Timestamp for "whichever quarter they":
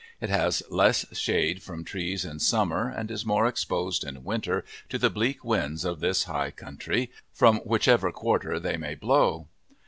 7.59-8.77